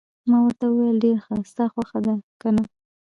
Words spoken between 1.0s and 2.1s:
ډېر ښه، ستا خوښه